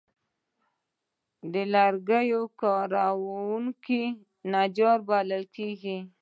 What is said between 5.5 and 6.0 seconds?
کېږي.